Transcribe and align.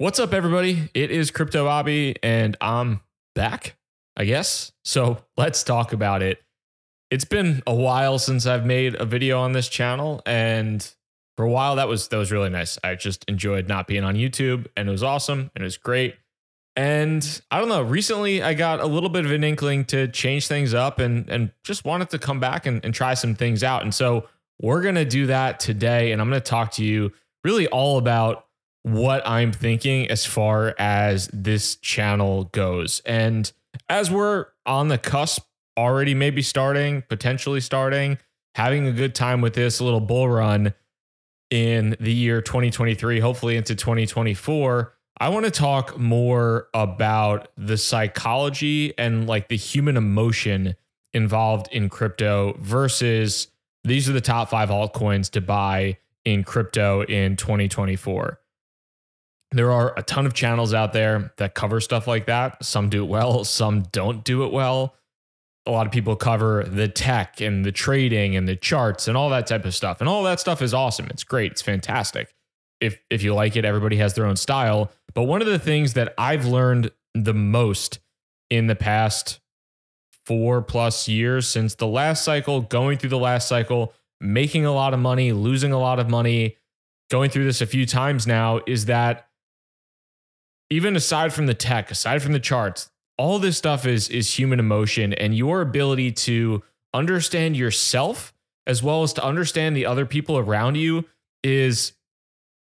What's 0.00 0.18
up, 0.18 0.32
everybody? 0.32 0.88
It 0.94 1.10
is 1.10 1.30
Crypto 1.30 1.66
Bobby, 1.66 2.16
and 2.22 2.56
I'm 2.62 3.02
back, 3.34 3.76
I 4.16 4.24
guess. 4.24 4.72
So 4.82 5.18
let's 5.36 5.62
talk 5.62 5.92
about 5.92 6.22
it. 6.22 6.40
It's 7.10 7.26
been 7.26 7.62
a 7.66 7.74
while 7.74 8.18
since 8.18 8.46
I've 8.46 8.64
made 8.64 8.94
a 8.94 9.04
video 9.04 9.38
on 9.38 9.52
this 9.52 9.68
channel, 9.68 10.22
and 10.24 10.90
for 11.36 11.44
a 11.44 11.50
while 11.50 11.76
that 11.76 11.86
was 11.86 12.08
that 12.08 12.16
was 12.16 12.32
really 12.32 12.48
nice. 12.48 12.78
I 12.82 12.94
just 12.94 13.26
enjoyed 13.28 13.68
not 13.68 13.86
being 13.86 14.02
on 14.02 14.14
YouTube, 14.14 14.68
and 14.74 14.88
it 14.88 14.90
was 14.90 15.02
awesome, 15.02 15.50
and 15.54 15.60
it 15.60 15.64
was 15.64 15.76
great. 15.76 16.16
And 16.76 17.42
I 17.50 17.58
don't 17.58 17.68
know, 17.68 17.82
recently 17.82 18.42
I 18.42 18.54
got 18.54 18.80
a 18.80 18.86
little 18.86 19.10
bit 19.10 19.26
of 19.26 19.32
an 19.32 19.44
inkling 19.44 19.84
to 19.88 20.08
change 20.08 20.48
things 20.48 20.72
up 20.72 20.98
and 20.98 21.28
and 21.28 21.50
just 21.62 21.84
wanted 21.84 22.08
to 22.08 22.18
come 22.18 22.40
back 22.40 22.64
and, 22.64 22.82
and 22.86 22.94
try 22.94 23.12
some 23.12 23.34
things 23.34 23.62
out. 23.62 23.82
And 23.82 23.94
so 23.94 24.26
we're 24.62 24.80
gonna 24.80 25.04
do 25.04 25.26
that 25.26 25.60
today, 25.60 26.12
and 26.12 26.22
I'm 26.22 26.30
gonna 26.30 26.40
talk 26.40 26.72
to 26.72 26.84
you 26.86 27.12
really 27.44 27.66
all 27.66 27.98
about 27.98 28.46
what 28.82 29.26
I'm 29.26 29.52
thinking 29.52 30.10
as 30.10 30.24
far 30.24 30.74
as 30.78 31.28
this 31.32 31.76
channel 31.76 32.44
goes. 32.44 33.02
And 33.04 33.50
as 33.88 34.10
we're 34.10 34.46
on 34.66 34.88
the 34.88 34.98
cusp, 34.98 35.42
already 35.76 36.14
maybe 36.14 36.42
starting, 36.42 37.02
potentially 37.08 37.60
starting, 37.60 38.18
having 38.54 38.86
a 38.86 38.92
good 38.92 39.14
time 39.14 39.40
with 39.40 39.54
this 39.54 39.80
little 39.80 40.00
bull 40.00 40.28
run 40.28 40.74
in 41.50 41.96
the 42.00 42.12
year 42.12 42.40
2023, 42.40 43.20
hopefully 43.20 43.56
into 43.56 43.74
2024. 43.74 44.94
I 45.18 45.28
want 45.28 45.44
to 45.44 45.50
talk 45.50 45.98
more 45.98 46.68
about 46.72 47.48
the 47.56 47.76
psychology 47.76 48.94
and 48.96 49.26
like 49.26 49.48
the 49.48 49.56
human 49.56 49.96
emotion 49.96 50.76
involved 51.12 51.68
in 51.72 51.88
crypto 51.88 52.56
versus 52.60 53.48
these 53.84 54.08
are 54.08 54.12
the 54.12 54.20
top 54.20 54.48
five 54.48 54.70
altcoins 54.70 55.30
to 55.32 55.40
buy 55.40 55.98
in 56.24 56.44
crypto 56.44 57.02
in 57.02 57.36
2024 57.36 58.40
there 59.52 59.72
are 59.72 59.94
a 59.96 60.02
ton 60.02 60.26
of 60.26 60.34
channels 60.34 60.72
out 60.72 60.92
there 60.92 61.32
that 61.38 61.54
cover 61.54 61.80
stuff 61.80 62.06
like 62.06 62.26
that. 62.26 62.64
Some 62.64 62.88
do 62.88 63.04
it 63.04 63.08
well, 63.08 63.44
some 63.44 63.82
don't 63.92 64.24
do 64.24 64.44
it 64.44 64.52
well. 64.52 64.94
A 65.66 65.70
lot 65.70 65.86
of 65.86 65.92
people 65.92 66.16
cover 66.16 66.64
the 66.64 66.88
tech 66.88 67.40
and 67.40 67.64
the 67.64 67.72
trading 67.72 68.34
and 68.34 68.48
the 68.48 68.56
charts 68.56 69.08
and 69.08 69.16
all 69.16 69.28
that 69.30 69.46
type 69.46 69.64
of 69.64 69.74
stuff. 69.74 70.00
And 70.00 70.08
all 70.08 70.22
that 70.22 70.40
stuff 70.40 70.62
is 70.62 70.72
awesome. 70.72 71.06
It's 71.10 71.22
great. 71.22 71.52
It's 71.52 71.62
fantastic. 71.62 72.34
If 72.80 72.98
if 73.10 73.22
you 73.22 73.34
like 73.34 73.56
it, 73.56 73.64
everybody 73.64 73.96
has 73.96 74.14
their 74.14 74.24
own 74.24 74.36
style. 74.36 74.90
But 75.12 75.24
one 75.24 75.42
of 75.42 75.48
the 75.48 75.58
things 75.58 75.92
that 75.94 76.14
I've 76.16 76.46
learned 76.46 76.92
the 77.14 77.34
most 77.34 77.98
in 78.48 78.68
the 78.68 78.74
past 78.74 79.40
4 80.26 80.62
plus 80.62 81.08
years 81.08 81.46
since 81.46 81.74
the 81.74 81.86
last 81.86 82.24
cycle, 82.24 82.62
going 82.62 82.96
through 82.98 83.10
the 83.10 83.18
last 83.18 83.48
cycle, 83.48 83.92
making 84.20 84.64
a 84.64 84.72
lot 84.72 84.94
of 84.94 85.00
money, 85.00 85.32
losing 85.32 85.72
a 85.72 85.78
lot 85.78 85.98
of 85.98 86.08
money, 86.08 86.56
going 87.10 87.30
through 87.30 87.44
this 87.44 87.60
a 87.60 87.66
few 87.66 87.84
times 87.84 88.26
now 88.26 88.60
is 88.66 88.86
that 88.86 89.29
even 90.70 90.96
aside 90.96 91.32
from 91.32 91.46
the 91.46 91.54
tech, 91.54 91.90
aside 91.90 92.22
from 92.22 92.32
the 92.32 92.40
charts, 92.40 92.90
all 93.18 93.38
this 93.38 93.58
stuff 93.58 93.86
is 93.86 94.08
is 94.08 94.38
human 94.38 94.58
emotion 94.58 95.12
and 95.12 95.36
your 95.36 95.60
ability 95.60 96.12
to 96.12 96.62
understand 96.94 97.56
yourself 97.56 98.32
as 98.66 98.82
well 98.82 99.02
as 99.02 99.12
to 99.12 99.24
understand 99.24 99.76
the 99.76 99.86
other 99.86 100.06
people 100.06 100.38
around 100.38 100.76
you 100.76 101.04
is 101.42 101.92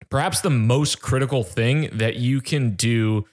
perhaps 0.09 0.41
the 0.41 0.49
most 0.49 1.01
critical 1.01 1.43
thing 1.43 1.89
that 1.91 2.15
you 2.15 2.39
can 2.39 2.75
do 2.75 3.25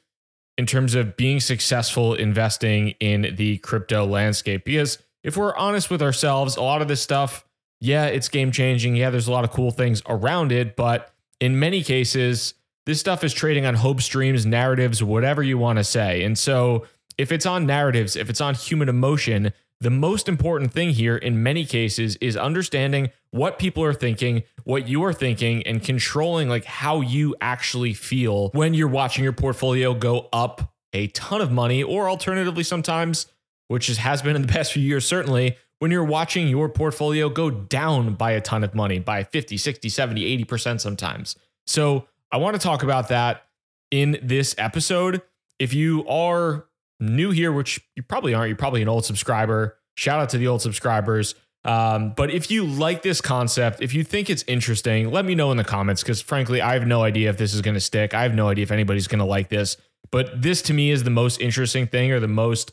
in 0.56 0.66
terms 0.66 0.94
of 0.94 1.16
being 1.16 1.40
successful 1.40 2.14
investing 2.14 2.90
in 3.00 3.34
the 3.36 3.58
crypto 3.58 4.04
landscape. 4.04 4.64
Because 4.64 4.98
if 5.24 5.36
we're 5.36 5.56
honest 5.56 5.90
with 5.90 6.02
ourselves 6.02 6.56
a 6.56 6.62
lot 6.62 6.82
of 6.82 6.86
this 6.86 7.02
stuff 7.02 7.44
yeah 7.80 8.06
it's 8.06 8.28
game 8.28 8.52
changing 8.52 8.94
yeah 8.94 9.10
there's 9.10 9.26
a 9.26 9.32
lot 9.32 9.42
of 9.42 9.50
cool 9.50 9.72
things 9.72 10.02
around 10.06 10.52
it 10.52 10.76
but 10.76 11.12
in 11.40 11.58
many 11.58 11.82
cases 11.82 12.54
this 12.86 13.00
stuff 13.00 13.24
is 13.24 13.32
trading 13.32 13.66
on 13.66 13.74
hope 13.74 14.00
streams, 14.00 14.44
narratives, 14.44 15.02
whatever 15.02 15.42
you 15.42 15.58
want 15.58 15.78
to 15.78 15.84
say. 15.84 16.22
And 16.24 16.38
so, 16.38 16.86
if 17.16 17.30
it's 17.30 17.46
on 17.46 17.66
narratives, 17.66 18.16
if 18.16 18.28
it's 18.28 18.40
on 18.40 18.54
human 18.54 18.88
emotion, 18.88 19.52
the 19.80 19.90
most 19.90 20.28
important 20.28 20.72
thing 20.72 20.90
here 20.90 21.16
in 21.16 21.42
many 21.42 21.64
cases 21.64 22.16
is 22.16 22.36
understanding 22.36 23.10
what 23.30 23.58
people 23.58 23.84
are 23.84 23.92
thinking, 23.92 24.42
what 24.64 24.88
you 24.88 25.04
are 25.04 25.12
thinking, 25.12 25.62
and 25.66 25.82
controlling 25.82 26.48
like 26.48 26.64
how 26.64 27.00
you 27.00 27.34
actually 27.40 27.94
feel 27.94 28.48
when 28.50 28.74
you're 28.74 28.88
watching 28.88 29.24
your 29.24 29.32
portfolio 29.32 29.94
go 29.94 30.28
up 30.32 30.72
a 30.92 31.08
ton 31.08 31.40
of 31.40 31.50
money, 31.50 31.82
or 31.82 32.08
alternatively, 32.08 32.62
sometimes, 32.62 33.26
which 33.68 33.88
has 33.88 34.22
been 34.22 34.36
in 34.36 34.42
the 34.42 34.48
past 34.48 34.72
few 34.72 34.82
years, 34.82 35.04
certainly, 35.04 35.56
when 35.80 35.90
you're 35.90 36.04
watching 36.04 36.46
your 36.48 36.68
portfolio 36.68 37.28
go 37.28 37.50
down 37.50 38.14
by 38.14 38.30
a 38.30 38.40
ton 38.40 38.62
of 38.64 38.74
money, 38.74 39.00
by 39.00 39.24
50, 39.24 39.56
60, 39.56 39.88
70, 39.88 40.44
80% 40.44 40.80
sometimes. 40.80 41.36
So, 41.66 42.06
I 42.34 42.36
want 42.38 42.54
to 42.54 42.60
talk 42.60 42.82
about 42.82 43.10
that 43.10 43.44
in 43.92 44.18
this 44.20 44.56
episode. 44.58 45.22
If 45.60 45.72
you 45.72 46.04
are 46.08 46.66
new 46.98 47.30
here, 47.30 47.52
which 47.52 47.80
you 47.94 48.02
probably 48.02 48.34
aren't, 48.34 48.48
you're 48.48 48.56
probably 48.56 48.82
an 48.82 48.88
old 48.88 49.04
subscriber. 49.04 49.76
Shout 49.96 50.18
out 50.18 50.30
to 50.30 50.38
the 50.38 50.48
old 50.48 50.60
subscribers. 50.60 51.36
Um, 51.64 52.10
but 52.10 52.32
if 52.32 52.50
you 52.50 52.66
like 52.66 53.02
this 53.02 53.20
concept, 53.20 53.80
if 53.82 53.94
you 53.94 54.02
think 54.02 54.30
it's 54.30 54.42
interesting, 54.48 55.12
let 55.12 55.24
me 55.24 55.36
know 55.36 55.52
in 55.52 55.58
the 55.58 55.64
comments 55.64 56.02
because 56.02 56.20
frankly, 56.20 56.60
I 56.60 56.72
have 56.72 56.88
no 56.88 57.04
idea 57.04 57.30
if 57.30 57.36
this 57.36 57.54
is 57.54 57.60
going 57.60 57.74
to 57.74 57.80
stick. 57.80 58.14
I 58.14 58.24
have 58.24 58.34
no 58.34 58.48
idea 58.48 58.64
if 58.64 58.72
anybody's 58.72 59.06
going 59.06 59.20
to 59.20 59.24
like 59.24 59.48
this. 59.48 59.76
But 60.10 60.42
this 60.42 60.60
to 60.62 60.74
me 60.74 60.90
is 60.90 61.04
the 61.04 61.10
most 61.10 61.40
interesting 61.40 61.86
thing 61.86 62.10
or 62.10 62.18
the 62.18 62.26
most 62.26 62.72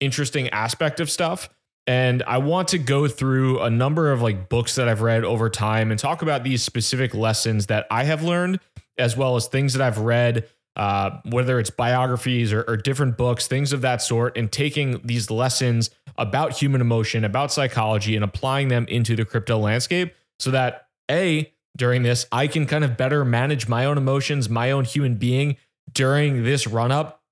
interesting 0.00 0.48
aspect 0.48 1.00
of 1.00 1.10
stuff. 1.10 1.50
And 1.86 2.22
I 2.22 2.38
want 2.38 2.68
to 2.68 2.78
go 2.78 3.08
through 3.08 3.60
a 3.60 3.68
number 3.68 4.10
of 4.10 4.22
like 4.22 4.48
books 4.48 4.76
that 4.76 4.88
I've 4.88 5.02
read 5.02 5.22
over 5.22 5.50
time 5.50 5.90
and 5.90 6.00
talk 6.00 6.22
about 6.22 6.44
these 6.44 6.62
specific 6.62 7.12
lessons 7.12 7.66
that 7.66 7.86
I 7.90 8.04
have 8.04 8.22
learned 8.22 8.58
as 8.98 9.16
well 9.16 9.36
as 9.36 9.46
things 9.46 9.74
that 9.74 9.82
I've 9.82 9.98
read, 9.98 10.48
uh, 10.76 11.18
whether 11.30 11.58
it's 11.58 11.70
biographies 11.70 12.52
or, 12.52 12.62
or 12.62 12.76
different 12.76 13.16
books, 13.16 13.46
things 13.46 13.72
of 13.72 13.80
that 13.82 14.02
sort, 14.02 14.36
and 14.36 14.50
taking 14.50 15.00
these 15.04 15.30
lessons 15.30 15.90
about 16.18 16.52
human 16.52 16.80
emotion, 16.80 17.24
about 17.24 17.52
psychology, 17.52 18.14
and 18.14 18.24
applying 18.24 18.68
them 18.68 18.86
into 18.88 19.16
the 19.16 19.24
crypto 19.24 19.58
landscape 19.58 20.14
so 20.38 20.50
that 20.50 20.88
A, 21.10 21.52
during 21.76 22.02
this, 22.02 22.26
I 22.30 22.46
can 22.46 22.66
kind 22.66 22.84
of 22.84 22.96
better 22.96 23.24
manage 23.24 23.68
my 23.68 23.84
own 23.86 23.96
emotions, 23.98 24.48
my 24.48 24.70
own 24.70 24.84
human 24.84 25.14
being 25.14 25.56
during 25.92 26.44
this 26.44 26.66
run 26.66 26.92
up 26.92 27.22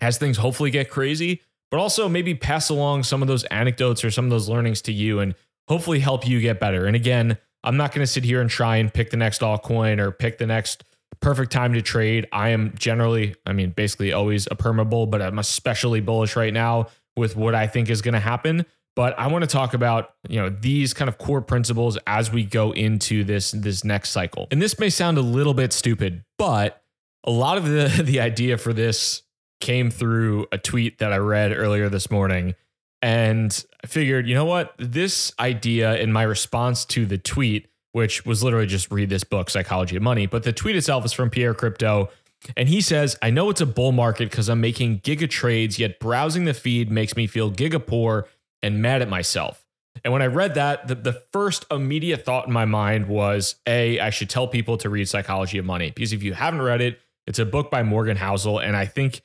as 0.00 0.18
things 0.18 0.36
hopefully 0.36 0.70
get 0.70 0.90
crazy, 0.90 1.40
but 1.70 1.78
also 1.80 2.08
maybe 2.08 2.34
pass 2.34 2.68
along 2.68 3.02
some 3.02 3.22
of 3.22 3.28
those 3.28 3.44
anecdotes 3.44 4.04
or 4.04 4.10
some 4.10 4.24
of 4.24 4.30
those 4.30 4.48
learnings 4.48 4.82
to 4.82 4.92
you 4.92 5.20
and 5.20 5.34
hopefully 5.68 6.00
help 6.00 6.26
you 6.26 6.40
get 6.40 6.60
better. 6.60 6.86
And 6.86 6.96
again, 6.96 7.38
I'm 7.64 7.76
not 7.76 7.92
going 7.92 8.02
to 8.02 8.10
sit 8.10 8.24
here 8.24 8.40
and 8.40 8.48
try 8.48 8.76
and 8.76 8.92
pick 8.92 9.10
the 9.10 9.16
next 9.16 9.40
altcoin 9.40 9.98
or 9.98 10.12
pick 10.12 10.38
the 10.38 10.46
next 10.46 10.84
perfect 11.20 11.52
time 11.52 11.74
to 11.74 11.82
trade. 11.82 12.26
I 12.32 12.50
am 12.50 12.74
generally, 12.78 13.34
I 13.46 13.52
mean, 13.52 13.70
basically 13.70 14.12
always 14.12 14.46
a 14.50 14.56
perma 14.56 14.88
bull, 14.88 15.06
but 15.06 15.22
I'm 15.22 15.38
especially 15.38 16.00
bullish 16.00 16.36
right 16.36 16.52
now 16.52 16.88
with 17.16 17.36
what 17.36 17.54
I 17.54 17.66
think 17.66 17.90
is 17.90 18.02
going 18.02 18.14
to 18.14 18.20
happen. 18.20 18.64
But 18.96 19.16
I 19.18 19.28
want 19.28 19.42
to 19.42 19.48
talk 19.48 19.74
about, 19.74 20.14
you 20.28 20.40
know, 20.40 20.48
these 20.48 20.92
kind 20.92 21.08
of 21.08 21.18
core 21.18 21.40
principles 21.40 21.98
as 22.06 22.32
we 22.32 22.44
go 22.44 22.72
into 22.72 23.22
this 23.22 23.52
this 23.52 23.84
next 23.84 24.10
cycle. 24.10 24.48
And 24.50 24.60
this 24.60 24.78
may 24.78 24.90
sound 24.90 25.18
a 25.18 25.22
little 25.22 25.54
bit 25.54 25.72
stupid, 25.72 26.24
but 26.36 26.82
a 27.24 27.30
lot 27.30 27.58
of 27.58 27.66
the 27.66 28.02
the 28.04 28.20
idea 28.20 28.58
for 28.58 28.72
this 28.72 29.22
came 29.60 29.90
through 29.90 30.46
a 30.50 30.58
tweet 30.58 30.98
that 30.98 31.12
I 31.12 31.18
read 31.18 31.52
earlier 31.52 31.88
this 31.88 32.10
morning. 32.10 32.54
And 33.00 33.64
I 33.84 33.86
figured, 33.86 34.26
you 34.26 34.34
know 34.34 34.44
what? 34.44 34.74
This 34.78 35.32
idea 35.38 35.96
in 35.96 36.12
my 36.12 36.24
response 36.24 36.84
to 36.86 37.06
the 37.06 37.18
tweet 37.18 37.68
which 37.92 38.24
was 38.26 38.42
literally 38.42 38.66
just 38.66 38.90
read 38.90 39.08
this 39.08 39.24
book, 39.24 39.50
Psychology 39.50 39.96
of 39.96 40.02
Money. 40.02 40.26
But 40.26 40.42
the 40.42 40.52
tweet 40.52 40.76
itself 40.76 41.04
is 41.04 41.12
from 41.12 41.30
Pierre 41.30 41.54
Crypto. 41.54 42.10
And 42.56 42.68
he 42.68 42.80
says, 42.80 43.16
I 43.20 43.30
know 43.30 43.50
it's 43.50 43.60
a 43.60 43.66
bull 43.66 43.92
market 43.92 44.30
because 44.30 44.48
I'm 44.48 44.60
making 44.60 45.00
giga 45.00 45.28
trades, 45.28 45.78
yet 45.78 45.98
browsing 45.98 46.44
the 46.44 46.54
feed 46.54 46.90
makes 46.90 47.16
me 47.16 47.26
feel 47.26 47.50
giga 47.50 47.84
poor 47.84 48.28
and 48.62 48.80
mad 48.80 49.02
at 49.02 49.08
myself. 49.08 49.64
And 50.04 50.12
when 50.12 50.22
I 50.22 50.26
read 50.26 50.54
that, 50.54 50.86
the, 50.86 50.94
the 50.94 51.22
first 51.32 51.66
immediate 51.70 52.24
thought 52.24 52.46
in 52.46 52.52
my 52.52 52.64
mind 52.64 53.08
was 53.08 53.56
A, 53.66 53.98
I 53.98 54.10
should 54.10 54.30
tell 54.30 54.46
people 54.46 54.76
to 54.78 54.88
read 54.88 55.08
Psychology 55.08 55.58
of 55.58 55.64
Money. 55.64 55.90
Because 55.90 56.12
if 56.12 56.22
you 56.22 56.34
haven't 56.34 56.62
read 56.62 56.80
it, 56.80 57.00
it's 57.26 57.40
a 57.40 57.44
book 57.44 57.70
by 57.70 57.82
Morgan 57.82 58.16
Housel. 58.16 58.62
And 58.62 58.76
I 58.76 58.86
think 58.86 59.22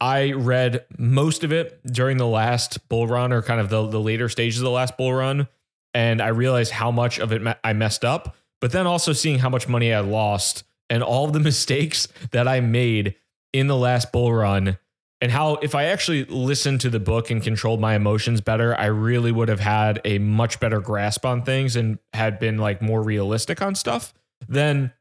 I 0.00 0.32
read 0.32 0.84
most 0.98 1.44
of 1.44 1.52
it 1.52 1.80
during 1.86 2.18
the 2.18 2.26
last 2.26 2.88
bull 2.88 3.06
run 3.06 3.32
or 3.32 3.42
kind 3.42 3.60
of 3.60 3.70
the, 3.70 3.86
the 3.86 4.00
later 4.00 4.28
stages 4.28 4.60
of 4.60 4.64
the 4.64 4.70
last 4.70 4.96
bull 4.96 5.14
run 5.14 5.48
and 5.94 6.20
I 6.20 6.28
realized 6.28 6.72
how 6.72 6.90
much 6.90 7.18
of 7.18 7.32
it 7.32 7.42
I 7.64 7.72
messed 7.72 8.04
up, 8.04 8.36
but 8.60 8.72
then 8.72 8.86
also 8.86 9.12
seeing 9.12 9.38
how 9.38 9.48
much 9.48 9.68
money 9.68 9.92
I 9.92 10.00
lost 10.00 10.64
and 10.88 11.02
all 11.02 11.28
the 11.28 11.40
mistakes 11.50 12.08
that 12.32 12.46
I 12.46 12.60
made 12.60 13.14
in 13.52 13.66
the 13.66 13.76
last 13.76 14.12
bull 14.12 14.32
run 14.32 14.78
and 15.20 15.30
how 15.30 15.56
if 15.56 15.74
I 15.74 15.84
actually 15.84 16.24
listened 16.24 16.80
to 16.82 16.90
the 16.90 17.00
book 17.00 17.30
and 17.30 17.42
controlled 17.42 17.80
my 17.80 17.94
emotions 17.94 18.40
better, 18.40 18.74
I 18.78 18.86
really 18.86 19.32
would 19.32 19.48
have 19.48 19.60
had 19.60 20.00
a 20.04 20.18
much 20.18 20.60
better 20.60 20.80
grasp 20.80 21.26
on 21.26 21.42
things 21.42 21.76
and 21.76 21.98
had 22.14 22.38
been 22.38 22.56
like 22.56 22.80
more 22.80 23.02
realistic 23.02 23.60
on 23.60 23.74
stuff. 23.74 24.14
Then 24.48 24.92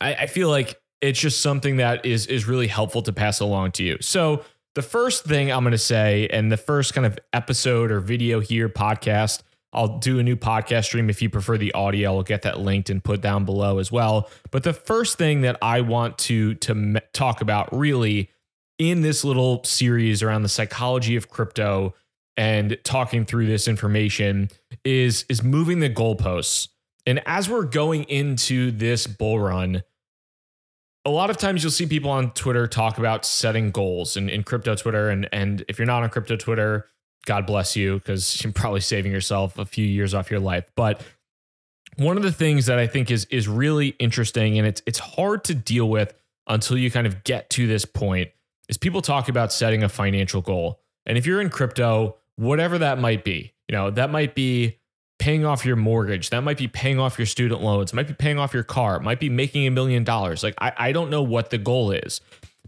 I, 0.00 0.14
I 0.14 0.26
feel 0.26 0.48
like 0.48 0.80
it's 1.02 1.20
just 1.20 1.42
something 1.42 1.76
that 1.76 2.06
is 2.06 2.26
is 2.26 2.46
really 2.46 2.68
helpful 2.68 3.02
to 3.02 3.12
pass 3.12 3.40
along 3.40 3.72
to 3.72 3.84
you. 3.84 3.98
So 4.00 4.44
the 4.74 4.82
first 4.82 5.24
thing 5.24 5.52
I'm 5.52 5.62
going 5.62 5.72
to 5.72 5.78
say, 5.78 6.28
and 6.28 6.50
the 6.50 6.56
first 6.56 6.94
kind 6.94 7.06
of 7.06 7.18
episode 7.32 7.90
or 7.90 8.00
video 8.00 8.40
here 8.40 8.68
podcast 8.68 9.42
I'll 9.72 9.98
do 9.98 10.18
a 10.18 10.22
new 10.22 10.36
podcast 10.36 10.86
stream 10.86 11.08
if 11.08 11.22
you 11.22 11.30
prefer 11.30 11.56
the 11.56 11.72
audio. 11.72 12.16
I'll 12.16 12.22
get 12.22 12.42
that 12.42 12.58
linked 12.58 12.90
and 12.90 13.02
put 13.02 13.20
down 13.20 13.44
below 13.44 13.78
as 13.78 13.92
well. 13.92 14.28
But 14.50 14.64
the 14.64 14.72
first 14.72 15.16
thing 15.16 15.42
that 15.42 15.56
I 15.62 15.80
want 15.80 16.18
to 16.18 16.54
to 16.54 17.00
talk 17.12 17.40
about 17.40 17.76
really 17.76 18.30
in 18.78 19.02
this 19.02 19.24
little 19.24 19.62
series 19.64 20.22
around 20.22 20.42
the 20.42 20.48
psychology 20.48 21.14
of 21.14 21.28
crypto 21.28 21.94
and 22.36 22.78
talking 22.82 23.24
through 23.24 23.46
this 23.46 23.68
information 23.68 24.48
is 24.84 25.24
is 25.28 25.42
moving 25.42 25.80
the 25.80 25.90
goalposts. 25.90 26.68
And 27.06 27.22
as 27.26 27.48
we're 27.48 27.64
going 27.64 28.04
into 28.04 28.70
this 28.72 29.06
bull 29.06 29.38
run, 29.38 29.82
a 31.04 31.10
lot 31.10 31.30
of 31.30 31.36
times 31.38 31.62
you'll 31.62 31.70
see 31.70 31.86
people 31.86 32.10
on 32.10 32.30
Twitter 32.32 32.66
talk 32.66 32.98
about 32.98 33.24
setting 33.24 33.70
goals 33.70 34.16
in, 34.16 34.28
in 34.28 34.42
crypto 34.42 34.74
Twitter. 34.74 35.08
And, 35.08 35.28
and 35.32 35.64
if 35.68 35.78
you're 35.78 35.86
not 35.86 36.02
on 36.02 36.10
crypto 36.10 36.36
Twitter, 36.36 36.89
God 37.26 37.46
bless 37.46 37.76
you, 37.76 37.98
because 37.98 38.42
you're 38.44 38.52
probably 38.52 38.80
saving 38.80 39.12
yourself 39.12 39.58
a 39.58 39.64
few 39.64 39.86
years 39.86 40.14
off 40.14 40.30
your 40.30 40.40
life. 40.40 40.64
But 40.74 41.02
one 41.96 42.16
of 42.16 42.22
the 42.22 42.32
things 42.32 42.66
that 42.66 42.78
I 42.78 42.86
think 42.86 43.10
is 43.10 43.26
is 43.26 43.48
really 43.48 43.88
interesting 43.98 44.58
and 44.58 44.66
it's 44.66 44.82
it's 44.86 44.98
hard 44.98 45.44
to 45.44 45.54
deal 45.54 45.88
with 45.88 46.14
until 46.46 46.78
you 46.78 46.90
kind 46.90 47.06
of 47.06 47.24
get 47.24 47.50
to 47.50 47.66
this 47.66 47.84
point 47.84 48.30
is 48.68 48.78
people 48.78 49.02
talk 49.02 49.28
about 49.28 49.52
setting 49.52 49.82
a 49.82 49.88
financial 49.88 50.40
goal. 50.40 50.80
And 51.06 51.18
if 51.18 51.26
you're 51.26 51.40
in 51.40 51.50
crypto, 51.50 52.16
whatever 52.36 52.78
that 52.78 52.98
might 52.98 53.24
be, 53.24 53.52
you 53.68 53.76
know, 53.76 53.90
that 53.90 54.10
might 54.10 54.34
be 54.34 54.78
paying 55.20 55.44
off 55.44 55.64
your 55.66 55.76
mortgage. 55.76 56.30
That 56.30 56.40
might 56.40 56.56
be 56.56 56.66
paying 56.66 56.98
off 56.98 57.18
your 57.18 57.26
student 57.26 57.62
loans. 57.62 57.92
Might 57.92 58.08
be 58.08 58.14
paying 58.14 58.38
off 58.38 58.54
your 58.54 58.62
car. 58.62 58.98
Might 58.98 59.20
be 59.20 59.28
making 59.28 59.66
a 59.66 59.70
million 59.70 60.02
dollars. 60.02 60.42
Like, 60.42 60.54
I, 60.58 60.72
I 60.76 60.92
don't 60.92 61.10
know 61.10 61.22
what 61.22 61.50
the 61.50 61.58
goal 61.58 61.92
is. 61.92 62.22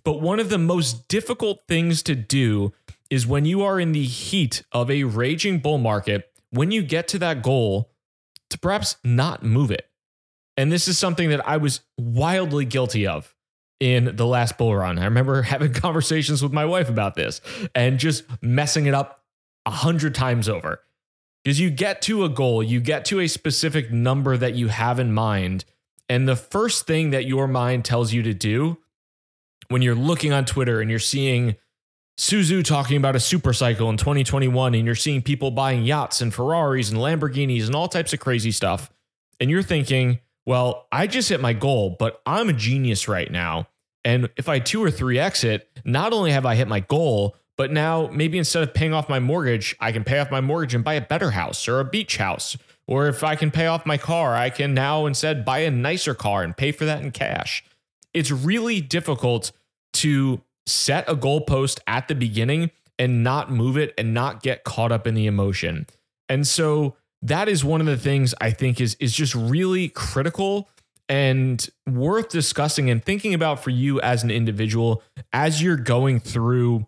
But 0.05 0.21
one 0.21 0.39
of 0.39 0.51
the 0.51 0.59
most 0.59 1.09
difficult 1.09 1.63
things 1.67 2.03
to 2.05 2.15
do 2.15 2.73
is 3.13 3.27
when 3.27 3.45
you 3.45 3.63
are 3.63 3.79
in 3.79 3.93
the 3.93 4.07
heat 4.07 4.63
of 4.73 4.91
a 4.91 5.05
raging 5.05 5.59
bull 5.59 5.77
market, 5.77 6.33
when 6.49 6.71
you 6.71 6.83
get 6.83 7.07
to 7.07 7.19
that 7.19 7.43
goal, 7.43 7.91
to 8.49 8.59
perhaps 8.59 8.97
not 9.05 9.43
move 9.43 9.71
it. 9.71 9.87
And 10.57 10.73
this 10.73 10.89
is 10.89 10.99
something 10.99 11.29
that 11.29 11.47
I 11.47 11.59
was 11.59 11.83
wildly 11.99 12.65
guilty 12.65 13.07
of 13.07 13.35
in 13.81 14.17
the 14.17 14.25
last 14.25 14.57
bull 14.57 14.75
run. 14.75 14.99
I 14.99 15.05
remember 15.05 15.43
having 15.43 15.75
conversations 15.75 16.43
with 16.43 16.55
my 16.55 16.65
wife 16.65 16.89
about 16.89 17.15
this 17.15 17.43
and 17.75 17.99
just 17.99 18.25
messing 18.41 18.87
it 18.87 18.95
up 18.95 19.23
a 19.67 19.71
hundred 19.71 20.15
times 20.15 20.49
over 20.49 20.81
is 21.45 21.61
you 21.61 21.69
get 21.69 22.01
to 22.03 22.25
a 22.25 22.31
goal, 22.31 22.63
you 22.63 22.81
get 22.81 23.05
to 23.05 23.21
a 23.21 23.29
specific 23.29 23.93
number 23.93 24.39
that 24.39 24.55
you 24.55 24.69
have 24.69 24.99
in 24.99 25.13
mind. 25.13 25.67
And 26.09 26.27
the 26.27 26.37
first 26.37 26.87
thing 26.87 27.11
that 27.11 27.27
your 27.27 27.47
mind 27.47 27.85
tells 27.85 28.15
you 28.15 28.23
to 28.23 28.33
do 28.33 28.79
when 29.69 29.83
you're 29.83 29.95
looking 29.95 30.33
on 30.33 30.47
Twitter 30.47 30.81
and 30.81 30.89
you're 30.89 30.99
seeing 30.99 31.57
Su 32.17 32.41
Zhu 32.41 32.63
talking 32.63 32.97
about 32.97 33.17
a 33.17 33.21
super 33.21 33.53
cycle 33.53 33.89
in 33.89 33.97
2021 33.97 34.75
and 34.75 34.87
you're 34.87 34.95
seeing 34.95 35.23
people 35.23 35.51
buying 35.51 35.83
yachts 35.83 36.21
and 36.21 36.33
Ferraris 36.33 36.91
and 36.91 36.99
Lamborghinis 36.99 37.67
and 37.67 37.75
all 37.75 37.89
types 37.89 38.13
of 38.13 38.21
crazy 38.21 38.53
stuff, 38.53 38.91
and 39.41 39.51
you're 39.51 39.63
thinking, 39.63 40.21
well, 40.45 40.87
I 40.93 41.07
just 41.07 41.29
hit 41.29 41.41
my 41.41 41.53
goal, 41.53 41.97
but 41.99 42.21
I'm 42.27 42.49
a 42.49 42.53
genius 42.53 43.09
right 43.09 43.31
now. 43.31 43.69
And 44.05 44.29
if 44.37 44.49
I 44.49 44.59
two 44.59 44.83
or 44.83 44.91
three 44.91 45.19
exit, 45.19 45.69
not 45.85 46.13
only 46.13 46.33
have 46.33 46.45
I 46.45 46.55
hit 46.55 46.69
my 46.69 46.81
goal, 46.81 47.37
but 47.57 47.71
now 47.71 48.09
maybe 48.13 48.39
instead 48.39 48.63
of 48.63 48.75
paying 48.75 48.93
off 48.93 49.09
my 49.09 49.21
mortgage, 49.21 49.77
I 49.81 49.93
can 49.93 50.05
pay 50.05 50.19
off 50.19 50.31
my 50.31 50.41
mortgage 50.41 50.75
and 50.75 50.83
buy 50.83 50.95
a 50.95 51.01
better 51.01 51.31
house 51.31 51.69
or 51.69 51.81
a 51.81 51.85
beach 51.85 52.17
house. 52.17 52.57
Or 52.87 53.07
if 53.07 53.23
I 53.23 53.37
can 53.37 53.51
pay 53.51 53.67
off 53.67 53.87
my 53.87 53.97
car, 53.97 54.35
I 54.35 54.51
can 54.51 54.75
now 54.75 55.07
instead 55.07 55.45
buy 55.45 55.61
a 55.61 55.71
nicer 55.71 56.15
car 56.15 56.43
and 56.43 56.57
pay 56.57 56.73
for 56.73 56.85
that 56.85 57.03
in 57.03 57.13
cash. 57.13 57.65
It's 58.13 58.31
really 58.31 58.81
difficult 58.81 59.53
to 59.95 60.43
set 60.73 61.09
a 61.09 61.15
goalpost 61.15 61.81
at 61.87 62.09
the 62.09 62.15
beginning 62.15 62.71
and 62.99 63.23
not 63.23 63.51
move 63.51 63.77
it 63.77 63.95
and 63.99 64.15
not 64.15 64.43
get 64.43 64.65
caught 64.65 64.93
up 64.93 65.07
in 65.07 65.15
the 65.15 65.27
emotion. 65.27 65.87
And 66.29 66.47
so 66.47 66.97
that 67.23 67.49
is 67.49 67.65
one 67.65 67.81
of 67.81 67.87
the 67.87 67.97
things 67.97 68.35
I 68.41 68.51
think 68.51 68.81
is 68.81 68.97
is 69.01 69.13
just 69.13 69.35
really 69.35 69.89
critical 69.89 70.69
and 71.09 71.69
worth 71.87 72.29
discussing 72.29 72.91
and 72.91 73.05
thinking 73.05 73.35
about 73.35 73.63
for 73.63 73.71
you 73.71 74.01
as 74.01 74.23
an 74.23 74.31
individual 74.31 75.03
as 75.33 75.63
you're 75.63 75.77
going 75.77 76.21
through 76.21 76.87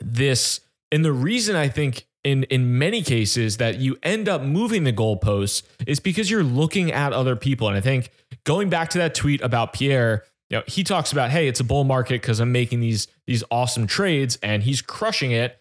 this 0.00 0.60
and 0.90 1.04
the 1.04 1.12
reason 1.12 1.56
I 1.56 1.68
think 1.68 2.06
in 2.24 2.44
in 2.44 2.78
many 2.78 3.02
cases 3.02 3.56
that 3.58 3.78
you 3.78 3.96
end 4.02 4.28
up 4.28 4.42
moving 4.42 4.84
the 4.84 4.92
goalposts 4.92 5.62
is 5.86 6.00
because 6.00 6.30
you're 6.30 6.42
looking 6.42 6.92
at 6.92 7.12
other 7.12 7.36
people. 7.36 7.68
And 7.68 7.76
I 7.76 7.80
think 7.80 8.10
going 8.44 8.68
back 8.68 8.90
to 8.90 8.98
that 8.98 9.14
tweet 9.14 9.40
about 9.40 9.72
Pierre, 9.72 10.24
know, 10.56 10.62
he 10.66 10.82
talks 10.82 11.12
about, 11.12 11.30
hey, 11.30 11.46
it's 11.46 11.60
a 11.60 11.64
bull 11.64 11.84
market 11.84 12.22
because 12.22 12.40
I'm 12.40 12.52
making 12.52 12.80
these 12.80 13.06
these 13.26 13.44
awesome 13.50 13.86
trades 13.86 14.38
and 14.42 14.62
he's 14.62 14.80
crushing 14.80 15.30
it, 15.30 15.60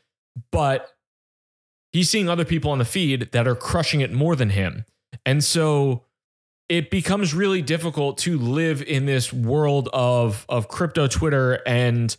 but 0.52 0.90
he's 1.92 2.10
seeing 2.10 2.30
other 2.30 2.46
people 2.46 2.72
on 2.72 2.78
the 2.78 2.86
feed 2.86 3.32
that 3.32 3.48
are 3.48 3.56
crushing 3.56 4.02
it 4.02 4.12
more 4.12 4.36
than 4.36 4.52
him. 4.52 4.86
And 5.26 5.44
so 5.44 6.04
it 6.70 6.90
becomes 6.90 7.34
really 7.34 7.62
difficult 7.62 8.18
to 8.20 8.38
live 8.38 8.82
in 8.82 9.06
this 9.06 9.32
world 9.34 9.90
of 9.94 10.46
of 10.48 10.68
crypto 10.68 11.08
Twitter 11.08 11.60
and 11.66 12.16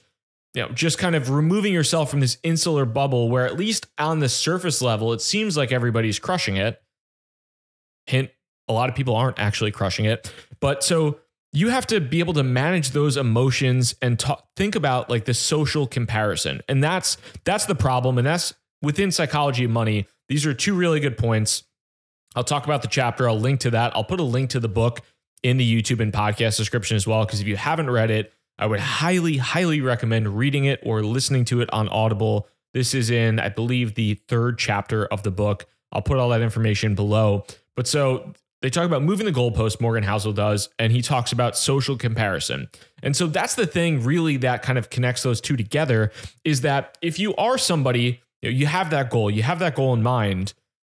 you 0.55 0.63
know, 0.63 0.69
just 0.71 0.99
kind 0.99 1.15
of 1.15 1.31
removing 1.31 1.73
yourself 1.73 2.11
from 2.11 2.21
this 2.21 2.39
insular 2.43 2.85
bubble 2.85 3.29
where 3.29 3.47
at 3.47 3.57
least 3.57 3.87
on 3.99 4.19
the 4.21 4.29
surface 4.29 4.81
level, 4.83 5.13
it 5.13 5.21
seems 5.21 5.57
like 5.57 5.73
everybody's 5.73 6.19
crushing 6.19 6.57
it. 6.57 6.83
Hint, 8.07 8.31
a 8.67 8.73
lot 8.73 8.89
of 8.89 8.95
people 8.95 9.15
aren't 9.15 9.39
actually 9.39 9.71
crushing 9.71 10.07
it. 10.07 10.33
But 10.61 10.83
so 10.83 11.21
you 11.53 11.69
have 11.69 11.87
to 11.87 12.01
be 12.01 12.19
able 12.21 12.35
to 12.35 12.43
manage 12.43 12.91
those 12.91 13.17
emotions 13.17 13.95
and 14.03 14.19
talk, 14.19 14.47
think 14.55 14.75
about 14.75 15.09
like 15.09 15.25
the 15.25 15.35
social 15.35 15.87
comparison. 15.87 16.61
And 16.69 16.83
that's 16.83 17.17
that's 17.45 17.67
the 17.67 17.75
problem 17.75 18.19
and 18.19 18.27
that's 18.27 18.55
within 18.83 19.11
psychology 19.11 19.65
of 19.65 19.71
money. 19.71 20.07
These 20.29 20.45
are 20.47 20.55
two 20.55 20.75
really 20.75 21.01
good 21.01 21.17
points. 21.17 21.65
I'll 22.37 22.45
talk 22.45 22.65
about 22.65 22.83
the 22.83 22.89
chapter, 22.89 23.29
I'll 23.29 23.41
link 23.41 23.61
to 23.61 23.71
that. 23.71 23.97
I'll 23.97 24.05
put 24.05 24.21
a 24.21 24.25
link 24.25 24.51
to 24.51 24.61
the 24.61 24.69
book 24.69 25.01
in 25.43 25.57
the 25.57 25.83
YouTube 25.83 26.01
and 26.01 26.13
podcast 26.13 26.57
description 26.57 26.97
as 26.97 27.07
well 27.07 27.25
because 27.25 27.41
if 27.41 27.47
you 27.47 27.57
haven't 27.57 27.91
read 27.91 28.11
it, 28.11 28.33
I 28.59 28.67
would 28.67 28.81
highly, 28.81 29.37
highly 29.37 29.81
recommend 29.81 30.37
reading 30.37 30.65
it 30.65 30.81
or 30.83 31.03
listening 31.03 31.45
to 31.47 31.61
it 31.61 31.73
on 31.73 31.89
Audible. 31.89 32.49
This 32.75 32.93
is 32.93 33.09
in, 33.09 33.39
I 33.39 33.49
believe, 33.49 33.95
the 33.95 34.15
third 34.29 34.59
chapter 34.59 35.07
of 35.07 35.23
the 35.23 35.31
book. 35.31 35.67
I'll 35.93 36.03
put 36.03 36.19
all 36.19 36.29
that 36.31 36.43
information 36.43 36.95
below. 36.95 37.47
But 37.77 37.87
so 37.87 38.35
they 38.61 38.71
talk 38.71 38.85
about 38.85 39.03
moving 39.03 39.27
the 39.27 39.33
goalpost, 39.33 39.81
Morgan 39.81 40.03
Housel 40.03 40.35
does, 40.35 40.69
and 40.79 40.93
he 40.93 41.01
talks 41.01 41.31
about 41.31 41.57
social 41.57 41.97
comparison. 41.97 42.69
And 43.03 43.15
so 43.15 43.27
that's 43.27 43.55
the 43.55 43.67
thing 43.67 44.03
really 44.03 44.37
that 44.39 44.63
kind 44.63 44.79
of 44.79 44.91
connects 44.91 45.23
those 45.23 45.41
two 45.41 45.57
together 45.57 46.11
is 46.45 46.63
that 46.63 46.99
if 47.01 47.19
you 47.19 47.35
are 47.37 47.57
somebody, 47.57 48.21
you, 48.43 48.51
know, 48.51 48.57
you 48.57 48.67
have 48.67 48.91
that 48.91 49.11
goal, 49.11 49.31
you 49.31 49.45
have 49.45 49.61
that 49.61 49.77
goal 49.77 49.95
in 49.95 50.03
mind. 50.03 50.55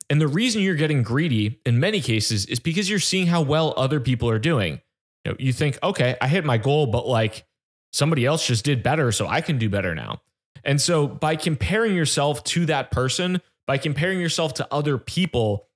And 0.09 0.21
the 0.21 0.27
reason 0.27 0.61
you're 0.61 0.75
getting 0.75 1.03
greedy 1.03 1.59
in 1.65 1.79
many 1.79 2.01
cases 2.01 2.45
is 2.45 2.59
because 2.59 2.89
you're 2.89 2.99
seeing 2.99 3.27
how 3.27 3.41
well 3.41 3.73
other 3.75 3.99
people 3.99 4.29
are 4.29 4.39
doing. 4.39 4.81
You, 5.25 5.31
know, 5.31 5.37
you 5.37 5.51
think, 5.51 5.77
okay, 5.83 6.15
I 6.21 6.27
hit 6.27 6.45
my 6.45 6.57
goal, 6.57 6.87
but 6.87 7.07
like 7.07 7.45
somebody 7.91 8.25
else 8.25 8.47
just 8.47 8.63
did 8.63 8.81
better, 8.81 9.11
so 9.11 9.27
I 9.27 9.41
can 9.41 9.57
do 9.57 9.69
better 9.69 9.93
now. 9.93 10.21
And 10.63 10.79
so 10.79 11.07
by 11.07 11.35
comparing 11.35 11.95
yourself 11.95 12.43
to 12.45 12.65
that 12.67 12.91
person, 12.91 13.41
by 13.67 13.77
comparing 13.77 14.19
yourself 14.19 14.55
to 14.55 14.67
other 14.73 14.97
people, 14.97 15.68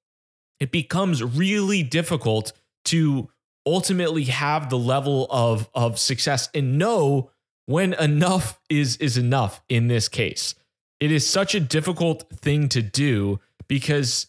it 0.60 0.72
becomes 0.72 1.24
really 1.24 1.84
difficult 1.84 2.54
to 2.86 3.30
ultimately 3.66 4.26
have 4.26 4.70
the 4.70 4.78
level 4.78 5.28
of, 5.30 5.70
of 5.74 6.00
success 6.00 6.50
and 6.54 6.78
know 6.78 7.30
when 7.66 7.94
enough 7.94 8.60
is 8.70 8.98
is 8.98 9.18
enough 9.18 9.62
in 9.70 9.88
this 9.88 10.10
case. 10.10 10.56
It 11.00 11.12
is 11.12 11.28
such 11.28 11.56
a 11.56 11.60
difficult 11.60 12.30
thing 12.30 12.68
to 12.70 12.82
do 12.82 13.40
because 13.68 14.28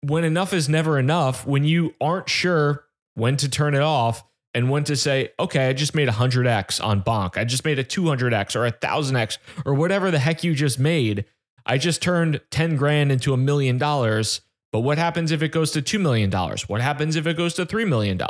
when 0.00 0.24
enough 0.24 0.52
is 0.52 0.68
never 0.68 0.98
enough, 0.98 1.46
when 1.46 1.64
you 1.64 1.94
aren't 2.00 2.28
sure 2.28 2.84
when 3.14 3.36
to 3.36 3.48
turn 3.48 3.74
it 3.74 3.82
off, 3.82 4.24
and 4.54 4.70
when 4.70 4.84
to 4.84 4.96
say, 4.96 5.30
okay, 5.40 5.68
I 5.68 5.72
just 5.72 5.94
made 5.94 6.08
a 6.08 6.12
100x 6.12 6.84
on 6.84 7.02
Bonk. 7.02 7.36
I 7.36 7.44
just 7.44 7.64
made 7.64 7.78
a 7.78 7.84
200x 7.84 8.54
or 8.54 8.66
a 8.66 8.72
1000x 8.72 9.38
or 9.64 9.74
whatever 9.74 10.10
the 10.10 10.18
heck 10.18 10.44
you 10.44 10.54
just 10.54 10.78
made. 10.78 11.24
I 11.64 11.78
just 11.78 12.02
turned 12.02 12.40
10 12.50 12.76
grand 12.76 13.10
into 13.12 13.32
a 13.32 13.36
million 13.36 13.78
dollars. 13.78 14.42
But 14.72 14.80
what 14.80 14.98
happens 14.98 15.30
if 15.30 15.42
it 15.42 15.52
goes 15.52 15.70
to 15.72 15.82
$2 15.82 16.00
million? 16.00 16.30
What 16.66 16.80
happens 16.80 17.14
if 17.14 17.26
it 17.26 17.36
goes 17.36 17.54
to 17.54 17.66
$3 17.66 17.86
million? 17.86 18.20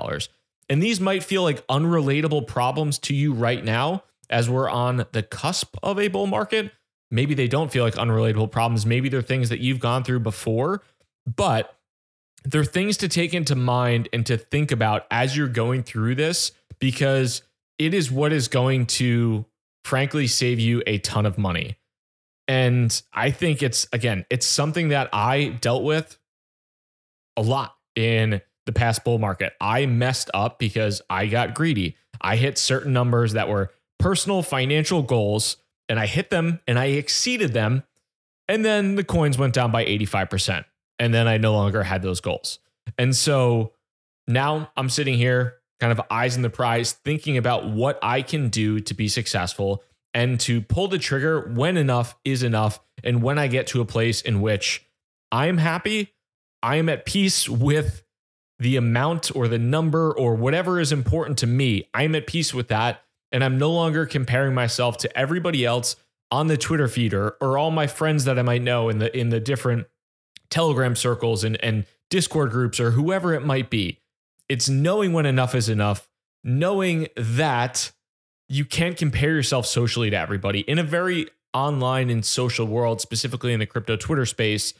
And 0.69 0.83
these 0.83 1.01
might 1.01 1.23
feel 1.23 1.43
like 1.43 1.67
unrelatable 1.69 2.47
problems 2.47 2.99
to 3.01 3.15
you 3.15 3.33
right 3.33 3.65
now 3.65 4.03
as 4.29 4.51
we're 4.51 4.69
on 4.69 5.07
the 5.13 5.23
cusp 5.23 5.77
of 5.83 6.01
a 6.01 6.09
bull 6.09 6.27
market. 6.27 6.73
Maybe 7.11 7.35
they 7.35 7.47
don't 7.47 7.71
feel 7.71 7.85
like 7.85 7.95
unrelatable 7.95 8.51
problems. 8.51 8.85
Maybe 8.85 9.09
they're 9.09 9.23
things 9.23 9.51
that 9.51 9.61
you've 9.61 9.81
gone 9.81 10.03
through 10.03 10.21
before. 10.21 10.83
But 11.27 11.77
they're 12.45 12.65
things 12.65 12.97
to 12.99 13.09
take 13.09 13.35
into 13.35 13.55
mind 13.55 14.09
and 14.13 14.27
to 14.27 14.37
think 14.37 14.73
about 14.73 15.07
as 15.11 15.37
you're 15.37 15.49
going 15.49 15.83
through 15.85 16.17
this 16.17 16.53
because 16.81 17.43
it 17.79 17.95
is 17.95 18.11
what 18.11 18.33
is 18.33 18.49
going 18.49 18.87
to 18.87 19.45
frankly 19.85 20.27
save 20.27 20.59
you 20.59 20.83
a 20.87 20.99
ton 20.99 21.27
of 21.27 21.39
money. 21.39 21.77
And 22.49 23.01
I 23.13 23.31
think 23.31 23.63
it's 23.63 23.87
again, 23.93 24.27
it's 24.31 24.47
something 24.47 24.89
that 24.89 25.09
I 25.13 25.49
dealt 25.61 25.85
with 25.85 26.19
a 27.37 27.43
lot 27.43 27.75
in 27.95 28.41
the 28.67 28.73
past 28.73 29.05
bull 29.05 29.19
market. 29.19 29.53
I 29.61 29.87
messed 29.87 30.31
up 30.35 30.59
because 30.59 31.03
I 31.11 31.27
got 31.27 31.55
greedy. 31.55 31.97
I 32.21 32.37
hit 32.37 32.59
certain 32.59 32.93
numbers 32.93 33.33
that 33.33 33.49
were 33.49 33.71
personal 33.99 34.43
financial 34.43 35.03
goals 35.03 35.57
and 35.89 35.99
I 35.99 36.07
hit 36.07 36.31
them 36.31 36.61
and 36.67 36.79
I 36.79 36.87
exceeded 36.87 37.53
them. 37.53 37.83
And 38.49 38.65
then 38.65 38.97
the 38.97 39.05
coins 39.05 39.39
went 39.39 39.55
down 39.55 39.71
by 39.71 39.85
85%. 39.85 40.65
And 40.99 41.12
then 41.12 41.27
I 41.27 41.39
no 41.39 41.53
longer 41.53 41.83
had 41.83 42.03
those 42.03 42.21
goals. 42.21 42.59
And 42.99 43.17
so 43.17 43.73
now 44.29 44.71
I'm 44.77 44.89
sitting 44.89 45.15
here, 45.15 45.57
kind 45.81 45.93
of 45.93 46.01
eyes 46.11 46.37
in 46.37 46.43
the 46.43 46.51
prize, 46.51 46.93
thinking 46.93 47.37
about 47.37 47.69
what 47.69 47.99
I 48.03 48.23
can 48.23 48.49
do 48.49 48.79
to 48.81 48.95
be 48.95 49.09
successful 49.09 49.83
and 50.15 50.39
to 50.41 50.61
pull 50.61 50.89
the 50.89 50.99
trigger 50.99 51.53
when 51.55 51.77
enough 51.77 52.15
is 52.25 52.43
enough. 52.43 52.81
And 53.03 53.23
when 53.23 53.39
I 53.39 53.49
get 53.49 53.67
to 53.69 53.81
a 53.81 53.85
place 53.85 54.21
in 54.21 54.41
which 54.41 54.87
I'm 55.33 55.59
happy, 55.59 56.12
I 56.62 56.76
am 56.76 56.88
at 56.88 57.04
peace 57.04 57.49
with 57.49 58.04
the 58.59 58.76
amount 58.76 59.35
or 59.35 59.49
the 59.49 59.59
number 59.59 60.12
or 60.12 60.35
whatever 60.35 60.78
is 60.78 60.92
important 60.92 61.38
to 61.38 61.47
me. 61.47 61.88
I'm 61.92 62.14
at 62.14 62.26
peace 62.26 62.54
with 62.54 62.69
that. 62.69 63.02
And 63.33 63.42
I'm 63.42 63.59
no 63.59 63.71
longer 63.73 64.07
comparing 64.07 64.54
myself 64.54 64.99
to 64.99 65.19
everybody 65.19 65.64
else 65.64 65.97
on 66.31 66.47
the 66.47 66.57
Twitter 66.57 66.87
feed 66.87 67.14
or, 67.14 67.37
or 67.40 67.59
all 67.59 67.71
my 67.71 67.87
friends 67.87 68.25
that 68.25 68.38
I 68.38 68.42
might 68.42 68.62
know 68.62 68.88
in 68.88 68.99
the 68.99 69.14
in 69.16 69.31
the 69.31 69.40
different 69.40 69.87
Telegram 70.50 70.95
circles 70.95 71.42
and, 71.42 71.62
and 71.64 71.87
Discord 72.11 72.50
groups 72.50 72.78
or 72.78 72.92
whoever 72.92 73.35
it 73.35 73.45
might 73.45 73.71
be. 73.71 73.99
It's 74.49 74.69
knowing 74.69 75.14
when 75.14 75.25
enough 75.25 75.54
is 75.54 75.71
enough, 75.71 76.09
knowing 76.45 77.09
that 77.16 77.90
you 78.49 78.66
can't 78.66 78.99
compare 78.99 79.31
yourself 79.31 79.64
socially 79.66 80.11
to 80.11 80.16
everybody 80.16 80.61
in 80.61 80.78
a 80.78 80.83
very 80.83 81.26
online 81.54 82.11
and 82.11 82.25
social 82.25 82.66
world, 82.66 83.00
specifically 83.00 83.54
in 83.54 83.61
the 83.61 83.66
crypto 83.66 83.97
Twitter 83.97 84.26
space. 84.26 84.75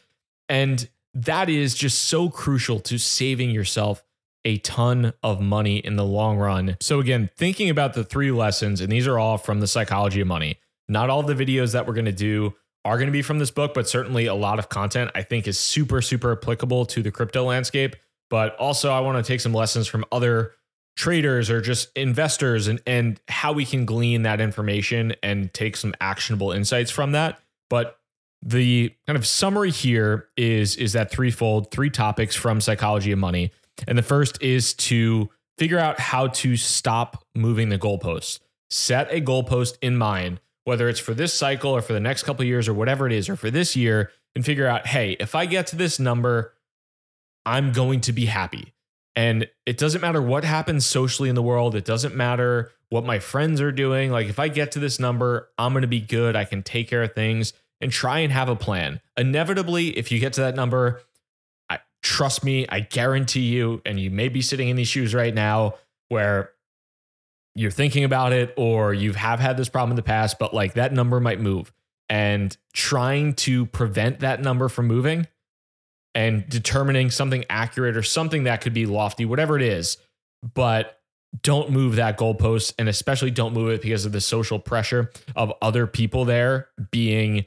And 0.47 0.87
that 1.13 1.49
is 1.49 1.75
just 1.75 2.03
so 2.03 2.29
crucial 2.29 2.79
to 2.81 2.97
saving 2.97 3.51
yourself 3.51 4.03
a 4.45 4.57
ton 4.59 5.13
of 5.23 5.39
money 5.39 5.77
in 5.77 5.95
the 5.95 6.03
long 6.03 6.37
run. 6.37 6.75
So, 6.81 6.99
again, 6.99 7.29
thinking 7.37 7.69
about 7.69 7.93
the 7.93 8.03
three 8.03 8.31
lessons, 8.31 8.81
and 8.81 8.91
these 8.91 9.07
are 9.07 9.17
all 9.17 9.37
from 9.37 9.59
the 9.59 9.67
psychology 9.67 10.21
of 10.21 10.27
money. 10.27 10.59
Not 10.89 11.09
all 11.09 11.23
the 11.23 11.35
videos 11.35 11.71
that 11.73 11.87
we're 11.87 11.93
going 11.93 12.05
to 12.05 12.11
do 12.11 12.53
are 12.83 12.97
going 12.97 13.07
to 13.07 13.13
be 13.13 13.21
from 13.21 13.39
this 13.39 13.51
book, 13.51 13.73
but 13.73 13.87
certainly 13.87 14.25
a 14.25 14.33
lot 14.33 14.59
of 14.59 14.67
content 14.67 15.11
I 15.15 15.21
think 15.21 15.47
is 15.47 15.57
super, 15.57 16.01
super 16.01 16.33
applicable 16.33 16.85
to 16.87 17.01
the 17.01 17.11
crypto 17.11 17.43
landscape. 17.45 17.95
But 18.29 18.55
also, 18.57 18.91
I 18.91 18.99
want 18.99 19.23
to 19.23 19.27
take 19.27 19.39
some 19.39 19.53
lessons 19.53 19.87
from 19.87 20.03
other 20.11 20.53
traders 20.95 21.49
or 21.49 21.61
just 21.61 21.89
investors 21.95 22.67
and, 22.67 22.81
and 22.85 23.19
how 23.27 23.53
we 23.53 23.65
can 23.65 23.85
glean 23.85 24.23
that 24.23 24.41
information 24.41 25.15
and 25.23 25.53
take 25.53 25.77
some 25.77 25.93
actionable 26.01 26.51
insights 26.51 26.91
from 26.91 27.13
that. 27.13 27.39
But 27.69 27.97
the 28.45 28.93
kind 29.07 29.17
of 29.17 29.25
summary 29.25 29.71
here 29.71 30.27
is 30.35 30.75
is 30.75 30.93
that 30.93 31.09
threefold, 31.09 31.71
three 31.71 31.89
topics 31.89 32.35
from 32.35 32.59
psychology 32.59 33.11
of 33.11 33.19
money. 33.19 33.51
And 33.87 33.97
the 33.97 34.03
first 34.03 34.41
is 34.41 34.73
to 34.75 35.29
figure 35.57 35.79
out 35.79 35.99
how 35.99 36.27
to 36.27 36.57
stop 36.57 37.23
moving 37.33 37.69
the 37.69 37.79
goalposts. 37.79 38.39
Set 38.69 39.11
a 39.11 39.21
goalpost 39.21 39.77
in 39.81 39.95
mind, 39.95 40.41
whether 40.65 40.89
it's 40.89 40.99
for 40.99 41.13
this 41.13 41.33
cycle 41.33 41.71
or 41.71 41.81
for 41.81 41.93
the 41.93 41.99
next 41.99 42.23
couple 42.23 42.43
years 42.43 42.67
or 42.67 42.73
whatever 42.73 43.07
it 43.07 43.13
is, 43.13 43.29
or 43.29 43.35
for 43.35 43.49
this 43.49 43.75
year, 43.75 44.11
and 44.35 44.43
figure 44.43 44.67
out, 44.67 44.87
hey, 44.87 45.15
if 45.19 45.35
I 45.35 45.45
get 45.45 45.67
to 45.67 45.75
this 45.75 45.99
number, 45.99 46.53
I'm 47.45 47.71
going 47.71 48.01
to 48.01 48.11
be 48.11 48.25
happy. 48.25 48.73
And 49.15 49.47
it 49.65 49.77
doesn't 49.77 50.01
matter 50.01 50.21
what 50.21 50.43
happens 50.43 50.85
socially 50.85 51.29
in 51.29 51.35
the 51.35 51.43
world. 51.43 51.75
It 51.75 51.85
doesn't 51.85 52.15
matter 52.15 52.71
what 52.89 53.05
my 53.05 53.19
friends 53.19 53.61
are 53.61 53.71
doing. 53.71 54.11
Like, 54.11 54.27
if 54.27 54.39
I 54.39 54.47
get 54.47 54.71
to 54.73 54.79
this 54.79 54.99
number, 54.99 55.49
I'm 55.57 55.73
going 55.73 55.83
to 55.83 55.87
be 55.87 56.01
good. 56.01 56.35
I 56.35 56.45
can 56.45 56.63
take 56.63 56.89
care 56.89 57.03
of 57.03 57.13
things 57.13 57.53
and 57.83 57.91
try 57.91 58.19
and 58.19 58.31
have 58.31 58.47
a 58.47 58.55
plan. 58.55 59.01
Inevitably, 59.17 59.89
if 59.89 60.11
you 60.11 60.19
get 60.19 60.33
to 60.33 60.41
that 60.41 60.55
number, 60.55 61.01
I, 61.69 61.79
trust 62.01 62.43
me, 62.43 62.65
I 62.69 62.79
guarantee 62.79 63.41
you, 63.41 63.81
and 63.85 63.99
you 63.99 64.09
may 64.09 64.29
be 64.29 64.41
sitting 64.41 64.69
in 64.69 64.77
these 64.77 64.87
shoes 64.87 65.13
right 65.13 65.33
now 65.33 65.75
where 66.07 66.51
you're 67.55 67.71
thinking 67.71 68.05
about 68.05 68.31
it 68.31 68.53
or 68.57 68.93
you 68.93 69.11
have 69.13 69.39
had 69.39 69.57
this 69.57 69.69
problem 69.69 69.91
in 69.91 69.95
the 69.97 70.01
past, 70.01 70.39
but 70.39 70.53
like 70.53 70.73
that 70.75 70.93
number 70.93 71.19
might 71.19 71.41
move. 71.41 71.71
And 72.09 72.55
trying 72.73 73.33
to 73.35 73.65
prevent 73.65 74.21
that 74.21 74.41
number 74.41 74.69
from 74.69 74.87
moving 74.87 75.27
and 76.15 76.47
determining 76.47 77.11
something 77.11 77.43
accurate 77.49 77.97
or 77.97 78.03
something 78.03 78.45
that 78.45 78.61
could 78.61 78.73
be 78.73 78.85
lofty, 78.85 79.25
whatever 79.25 79.57
it 79.57 79.63
is, 79.63 79.97
but 80.53 80.99
don't 81.41 81.71
move 81.71 81.95
that 81.95 82.17
goalpost 82.17 82.73
and 82.77 82.87
especially 82.87 83.31
don't 83.31 83.53
move 83.53 83.71
it 83.71 83.81
because 83.81 84.05
of 84.05 84.11
the 84.11 84.21
social 84.21 84.59
pressure 84.59 85.11
of 85.35 85.51
other 85.61 85.87
people 85.87 86.25
there 86.25 86.69
being 86.91 87.45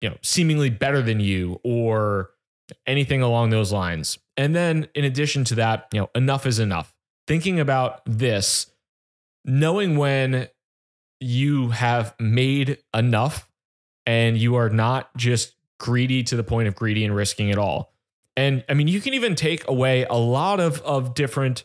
you 0.00 0.08
know, 0.08 0.16
seemingly 0.22 0.70
better 0.70 1.02
than 1.02 1.20
you 1.20 1.60
or 1.64 2.30
anything 2.86 3.22
along 3.22 3.50
those 3.50 3.72
lines. 3.72 4.18
And 4.36 4.54
then 4.54 4.88
in 4.94 5.04
addition 5.04 5.44
to 5.44 5.54
that, 5.56 5.88
you 5.92 6.00
know, 6.00 6.10
enough 6.14 6.46
is 6.46 6.58
enough. 6.58 6.94
Thinking 7.26 7.60
about 7.60 8.00
this, 8.06 8.70
knowing 9.44 9.96
when 9.96 10.48
you 11.20 11.70
have 11.70 12.14
made 12.20 12.78
enough 12.94 13.50
and 14.06 14.38
you 14.38 14.54
are 14.54 14.70
not 14.70 15.14
just 15.16 15.54
greedy 15.78 16.22
to 16.24 16.36
the 16.36 16.44
point 16.44 16.68
of 16.68 16.74
greedy 16.74 17.04
and 17.04 17.14
risking 17.14 17.48
it 17.48 17.58
all. 17.58 17.92
And 18.36 18.64
I 18.68 18.74
mean, 18.74 18.88
you 18.88 19.00
can 19.00 19.14
even 19.14 19.34
take 19.34 19.68
away 19.68 20.04
a 20.04 20.14
lot 20.14 20.60
of, 20.60 20.80
of 20.82 21.14
different 21.14 21.64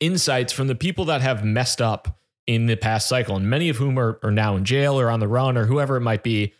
insights 0.00 0.52
from 0.52 0.68
the 0.68 0.74
people 0.74 1.04
that 1.06 1.20
have 1.20 1.44
messed 1.44 1.80
up 1.82 2.18
in 2.46 2.66
the 2.66 2.76
past 2.76 3.08
cycle, 3.08 3.36
and 3.36 3.50
many 3.50 3.68
of 3.68 3.76
whom 3.76 3.98
are, 3.98 4.20
are 4.22 4.30
now 4.30 4.56
in 4.56 4.64
jail 4.64 4.98
or 4.98 5.10
on 5.10 5.20
the 5.20 5.28
run 5.28 5.56
or 5.56 5.66
whoever 5.66 5.96
it 5.96 6.00
might 6.00 6.22
be 6.22 6.54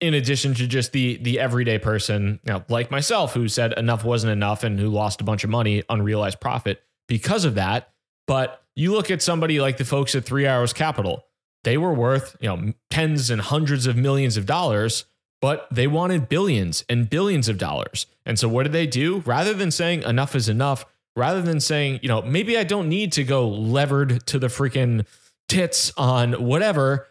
in 0.00 0.14
addition 0.14 0.54
to 0.54 0.66
just 0.66 0.92
the 0.92 1.16
the 1.18 1.38
everyday 1.40 1.78
person, 1.78 2.40
you 2.44 2.52
know, 2.52 2.64
like 2.68 2.90
myself, 2.90 3.34
who 3.34 3.48
said 3.48 3.72
enough 3.78 4.04
wasn't 4.04 4.32
enough 4.32 4.62
and 4.62 4.78
who 4.78 4.88
lost 4.88 5.20
a 5.20 5.24
bunch 5.24 5.44
of 5.44 5.50
money, 5.50 5.82
unrealized 5.88 6.40
profit 6.40 6.82
because 7.08 7.44
of 7.44 7.54
that. 7.54 7.90
But 8.26 8.62
you 8.74 8.92
look 8.92 9.10
at 9.10 9.22
somebody 9.22 9.60
like 9.60 9.78
the 9.78 9.84
folks 9.84 10.14
at 10.14 10.24
Three 10.24 10.46
Arrows 10.46 10.72
Capital, 10.72 11.24
they 11.64 11.78
were 11.78 11.94
worth 11.94 12.36
you 12.40 12.48
know 12.48 12.72
tens 12.90 13.30
and 13.30 13.40
hundreds 13.40 13.86
of 13.86 13.96
millions 13.96 14.36
of 14.36 14.44
dollars, 14.44 15.06
but 15.40 15.66
they 15.70 15.86
wanted 15.86 16.28
billions 16.28 16.84
and 16.88 17.08
billions 17.08 17.48
of 17.48 17.56
dollars. 17.56 18.06
And 18.26 18.38
so 18.38 18.48
what 18.48 18.64
did 18.64 18.72
they 18.72 18.86
do? 18.86 19.22
Rather 19.24 19.54
than 19.54 19.70
saying 19.70 20.02
enough 20.02 20.34
is 20.34 20.48
enough, 20.48 20.84
rather 21.14 21.40
than 21.40 21.60
saying 21.60 22.00
you 22.02 22.08
know 22.08 22.20
maybe 22.20 22.58
I 22.58 22.64
don't 22.64 22.88
need 22.88 23.12
to 23.12 23.24
go 23.24 23.48
levered 23.48 24.26
to 24.26 24.38
the 24.38 24.48
freaking 24.48 25.06
tits 25.48 25.92
on 25.96 26.34
whatever 26.34 27.06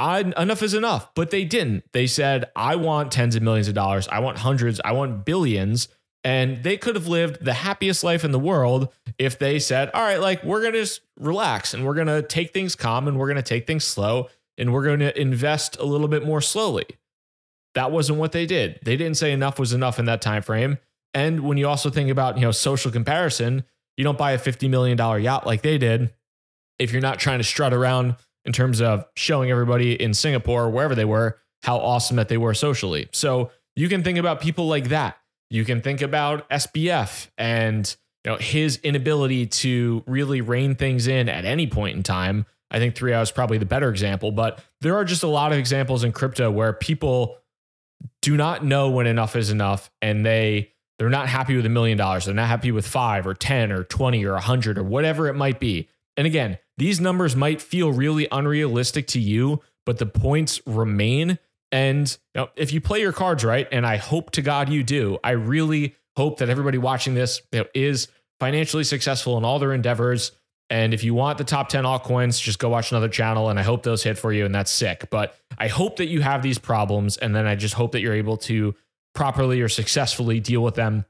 I, 0.00 0.20
enough 0.20 0.62
is 0.62 0.72
enough. 0.72 1.14
But 1.14 1.30
they 1.30 1.44
didn't. 1.44 1.84
They 1.92 2.06
said, 2.06 2.46
I 2.56 2.76
want 2.76 3.12
tens 3.12 3.36
of 3.36 3.42
millions 3.42 3.68
of 3.68 3.74
dollars. 3.74 4.08
I 4.08 4.20
want 4.20 4.38
hundreds. 4.38 4.80
I 4.82 4.92
want 4.92 5.26
billions. 5.26 5.88
And 6.24 6.62
they 6.62 6.76
could 6.76 6.96
have 6.96 7.06
lived 7.06 7.44
the 7.44 7.52
happiest 7.52 8.02
life 8.02 8.24
in 8.24 8.32
the 8.32 8.38
world 8.38 8.88
if 9.18 9.38
they 9.38 9.58
said, 9.58 9.90
all 9.92 10.02
right, 10.02 10.20
like 10.20 10.42
we're 10.42 10.62
going 10.62 10.72
to 10.72 10.80
just 10.80 11.02
relax 11.18 11.74
and 11.74 11.84
we're 11.84 11.94
going 11.94 12.06
to 12.06 12.22
take 12.22 12.52
things 12.52 12.74
calm 12.74 13.08
and 13.08 13.18
we're 13.18 13.26
going 13.26 13.36
to 13.36 13.42
take 13.42 13.66
things 13.66 13.84
slow 13.84 14.28
and 14.58 14.72
we're 14.72 14.84
going 14.84 15.00
to 15.00 15.18
invest 15.18 15.76
a 15.78 15.84
little 15.84 16.08
bit 16.08 16.24
more 16.24 16.40
slowly. 16.40 16.86
That 17.74 17.92
wasn't 17.92 18.18
what 18.18 18.32
they 18.32 18.46
did. 18.46 18.80
They 18.82 18.96
didn't 18.96 19.16
say 19.16 19.32
enough 19.32 19.58
was 19.58 19.72
enough 19.72 19.98
in 19.98 20.06
that 20.06 20.20
time 20.20 20.42
frame. 20.42 20.78
And 21.14 21.40
when 21.40 21.58
you 21.58 21.68
also 21.68 21.90
think 21.90 22.10
about, 22.10 22.36
you 22.36 22.42
know, 22.42 22.52
social 22.52 22.90
comparison, 22.90 23.64
you 23.96 24.04
don't 24.04 24.18
buy 24.18 24.32
a 24.32 24.38
$50 24.38 24.68
million 24.68 24.98
yacht 25.22 25.46
like 25.46 25.62
they 25.62 25.78
did 25.78 26.12
if 26.78 26.92
you're 26.92 27.02
not 27.02 27.18
trying 27.18 27.38
to 27.38 27.44
strut 27.44 27.72
around 27.72 28.16
in 28.44 28.52
terms 28.52 28.80
of 28.80 29.04
showing 29.16 29.50
everybody 29.50 30.00
in 30.00 30.14
Singapore 30.14 30.70
wherever 30.70 30.94
they 30.94 31.04
were 31.04 31.38
how 31.62 31.76
awesome 31.78 32.16
that 32.16 32.28
they 32.28 32.38
were 32.38 32.54
socially. 32.54 33.08
So 33.12 33.50
you 33.76 33.88
can 33.88 34.02
think 34.02 34.18
about 34.18 34.40
people 34.40 34.66
like 34.66 34.88
that. 34.88 35.18
You 35.50 35.64
can 35.64 35.80
think 35.80 36.00
about 36.00 36.48
SBF 36.48 37.28
and 37.36 37.94
you 38.24 38.30
know 38.30 38.38
his 38.38 38.78
inability 38.78 39.46
to 39.46 40.02
really 40.06 40.40
rein 40.40 40.74
things 40.74 41.06
in 41.06 41.28
at 41.28 41.44
any 41.44 41.66
point 41.66 41.96
in 41.96 42.02
time. 42.02 42.46
I 42.70 42.78
think 42.78 42.94
3 42.94 43.12
Arrows 43.12 43.28
is 43.28 43.32
probably 43.32 43.58
the 43.58 43.66
better 43.66 43.90
example, 43.90 44.30
but 44.30 44.62
there 44.80 44.94
are 44.96 45.04
just 45.04 45.22
a 45.22 45.28
lot 45.28 45.52
of 45.52 45.58
examples 45.58 46.04
in 46.04 46.12
crypto 46.12 46.50
where 46.50 46.72
people 46.72 47.38
do 48.22 48.36
not 48.36 48.64
know 48.64 48.90
when 48.90 49.06
enough 49.06 49.36
is 49.36 49.50
enough 49.50 49.90
and 50.00 50.24
they 50.24 50.72
they're 50.98 51.08
not 51.08 51.28
happy 51.28 51.56
with 51.56 51.66
a 51.66 51.70
million 51.70 51.96
dollars. 51.96 52.26
They're 52.26 52.34
not 52.34 52.48
happy 52.48 52.72
with 52.72 52.86
5 52.86 53.26
or 53.26 53.34
10 53.34 53.72
or 53.72 53.84
20 53.84 54.24
or 54.26 54.34
100 54.34 54.78
or 54.78 54.82
whatever 54.82 55.28
it 55.28 55.34
might 55.34 55.58
be. 55.58 55.88
And 56.16 56.26
again, 56.26 56.58
these 56.76 57.00
numbers 57.00 57.36
might 57.36 57.60
feel 57.60 57.92
really 57.92 58.26
unrealistic 58.30 59.06
to 59.08 59.20
you, 59.20 59.60
but 59.86 59.98
the 59.98 60.06
points 60.06 60.60
remain. 60.66 61.38
And 61.72 62.08
you 62.34 62.40
know, 62.40 62.48
if 62.56 62.72
you 62.72 62.80
play 62.80 63.00
your 63.00 63.12
cards 63.12 63.44
right, 63.44 63.68
and 63.70 63.86
I 63.86 63.96
hope 63.96 64.30
to 64.32 64.42
God 64.42 64.68
you 64.68 64.82
do, 64.82 65.18
I 65.22 65.32
really 65.32 65.94
hope 66.16 66.38
that 66.38 66.48
everybody 66.48 66.78
watching 66.78 67.14
this 67.14 67.42
you 67.52 67.60
know, 67.60 67.66
is 67.74 68.08
financially 68.40 68.84
successful 68.84 69.38
in 69.38 69.44
all 69.44 69.58
their 69.58 69.72
endeavors. 69.72 70.32
And 70.68 70.94
if 70.94 71.02
you 71.02 71.14
want 71.14 71.38
the 71.38 71.44
top 71.44 71.68
10 71.68 71.84
altcoins, 71.84 72.40
just 72.40 72.58
go 72.58 72.68
watch 72.68 72.92
another 72.92 73.08
channel 73.08 73.50
and 73.50 73.58
I 73.58 73.62
hope 73.62 73.82
those 73.82 74.02
hit 74.02 74.18
for 74.18 74.32
you 74.32 74.44
and 74.44 74.54
that's 74.54 74.70
sick. 74.70 75.08
But 75.10 75.36
I 75.58 75.68
hope 75.68 75.96
that 75.96 76.06
you 76.06 76.20
have 76.20 76.42
these 76.42 76.58
problems 76.58 77.16
and 77.16 77.34
then 77.34 77.46
I 77.46 77.56
just 77.56 77.74
hope 77.74 77.92
that 77.92 78.00
you're 78.00 78.14
able 78.14 78.36
to 78.38 78.74
properly 79.14 79.60
or 79.60 79.68
successfully 79.68 80.40
deal 80.40 80.62
with 80.62 80.76
them 80.76 81.04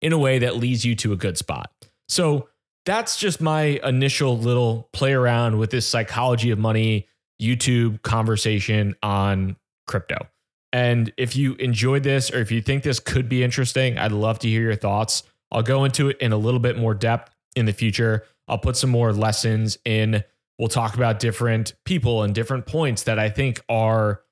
in 0.00 0.12
a 0.12 0.18
way 0.18 0.38
that 0.40 0.56
leads 0.56 0.84
you 0.84 0.94
to 0.96 1.12
a 1.12 1.16
good 1.16 1.36
spot. 1.36 1.70
So 2.08 2.48
that's 2.84 3.16
just 3.16 3.40
my 3.40 3.80
initial 3.82 4.38
little 4.38 4.88
play 4.92 5.12
around 5.12 5.58
with 5.58 5.70
this 5.70 5.86
psychology 5.86 6.50
of 6.50 6.58
money 6.58 7.08
YouTube 7.40 8.02
conversation 8.02 8.94
on 9.02 9.56
crypto. 9.86 10.28
And 10.72 11.12
if 11.16 11.36
you 11.36 11.54
enjoyed 11.54 12.02
this 12.02 12.32
or 12.32 12.40
if 12.40 12.50
you 12.50 12.60
think 12.60 12.82
this 12.82 12.98
could 12.98 13.28
be 13.28 13.44
interesting, 13.44 13.96
I'd 13.96 14.12
love 14.12 14.38
to 14.40 14.48
hear 14.48 14.62
your 14.62 14.76
thoughts. 14.76 15.22
I'll 15.50 15.62
go 15.62 15.84
into 15.84 16.08
it 16.08 16.18
in 16.20 16.32
a 16.32 16.36
little 16.36 16.60
bit 16.60 16.76
more 16.76 16.94
depth 16.94 17.34
in 17.54 17.66
the 17.66 17.72
future. 17.72 18.24
I'll 18.48 18.58
put 18.58 18.76
some 18.76 18.90
more 18.90 19.12
lessons 19.12 19.78
in. 19.84 20.24
We'll 20.58 20.68
talk 20.68 20.94
about 20.94 21.20
different 21.20 21.74
people 21.84 22.22
and 22.22 22.34
different 22.34 22.66
points 22.66 23.04
that 23.04 23.18
I 23.18 23.30
think 23.30 23.62
are 23.68 24.22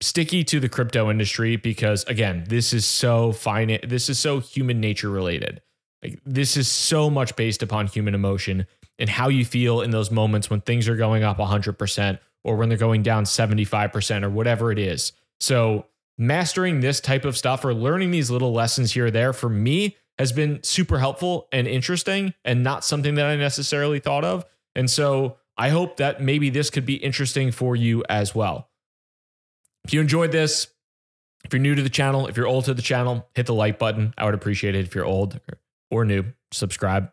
sticky 0.00 0.44
to 0.44 0.60
the 0.60 0.68
crypto 0.68 1.10
industry 1.10 1.56
because 1.56 2.04
again, 2.04 2.44
this 2.48 2.72
is 2.72 2.86
so 2.86 3.32
fine. 3.32 3.78
This 3.84 4.08
is 4.08 4.18
so 4.18 4.40
human 4.40 4.80
nature 4.80 5.10
related. 5.10 5.60
Like 6.02 6.20
this 6.24 6.56
is 6.56 6.68
so 6.68 7.10
much 7.10 7.36
based 7.36 7.62
upon 7.62 7.86
human 7.86 8.14
emotion 8.14 8.66
and 8.98 9.08
how 9.08 9.28
you 9.28 9.44
feel 9.44 9.80
in 9.80 9.90
those 9.90 10.10
moments 10.10 10.50
when 10.50 10.60
things 10.60 10.88
are 10.88 10.96
going 10.96 11.22
up 11.22 11.38
100% 11.38 12.18
or 12.44 12.56
when 12.56 12.68
they're 12.68 12.78
going 12.78 13.02
down 13.02 13.24
75% 13.24 14.22
or 14.22 14.30
whatever 14.30 14.72
it 14.72 14.78
is. 14.78 15.12
So, 15.40 15.86
mastering 16.20 16.80
this 16.80 16.98
type 17.00 17.24
of 17.24 17.36
stuff 17.36 17.64
or 17.64 17.72
learning 17.72 18.10
these 18.10 18.30
little 18.30 18.52
lessons 18.52 18.92
here 18.92 19.06
or 19.06 19.10
there 19.10 19.32
for 19.32 19.48
me 19.48 19.96
has 20.18 20.32
been 20.32 20.60
super 20.64 20.98
helpful 20.98 21.46
and 21.52 21.68
interesting 21.68 22.34
and 22.44 22.64
not 22.64 22.84
something 22.84 23.14
that 23.14 23.26
I 23.26 23.36
necessarily 23.36 24.00
thought 24.00 24.24
of. 24.24 24.44
And 24.74 24.90
so, 24.90 25.36
I 25.56 25.70
hope 25.70 25.96
that 25.96 26.22
maybe 26.22 26.50
this 26.50 26.70
could 26.70 26.86
be 26.86 26.94
interesting 26.94 27.50
for 27.50 27.74
you 27.74 28.04
as 28.08 28.34
well. 28.34 28.68
If 29.84 29.92
you 29.92 30.00
enjoyed 30.00 30.32
this, 30.32 30.68
if 31.44 31.52
you're 31.52 31.60
new 31.60 31.74
to 31.74 31.82
the 31.82 31.88
channel, 31.88 32.26
if 32.26 32.36
you're 32.36 32.46
old 32.46 32.64
to 32.66 32.74
the 32.74 32.82
channel, 32.82 33.28
hit 33.34 33.46
the 33.46 33.54
like 33.54 33.78
button. 33.78 34.14
I 34.16 34.24
would 34.24 34.34
appreciate 34.34 34.74
it 34.74 34.84
if 34.84 34.94
you're 34.94 35.04
old 35.04 35.40
or 35.90 36.04
new. 36.04 36.24
Subscribe, 36.52 37.10